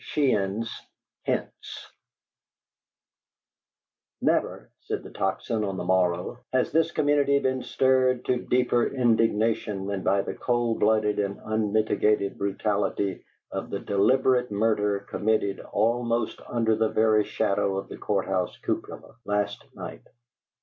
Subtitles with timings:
[0.03, 0.81] SHEEHAN'S
[1.25, 1.91] HINTS
[4.19, 9.85] "Never," said the Tocsin on the morrow, "has this community been stirred to deeper indignation
[9.85, 16.75] than by the cold blooded and unmitigated brutality of the deliberate murder committed almost under
[16.75, 20.01] the very shadow of the Court house cupola last night.